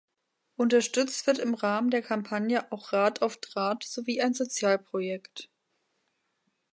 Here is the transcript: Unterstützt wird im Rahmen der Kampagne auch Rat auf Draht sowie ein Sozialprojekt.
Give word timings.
Unterstützt 0.55 1.27
wird 1.27 1.37
im 1.37 1.53
Rahmen 1.53 1.91
der 1.91 2.01
Kampagne 2.01 2.71
auch 2.71 2.91
Rat 2.91 3.21
auf 3.21 3.37
Draht 3.37 3.83
sowie 3.83 4.19
ein 4.19 4.33
Sozialprojekt. 4.33 5.47